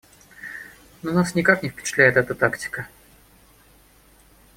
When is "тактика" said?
2.33-2.87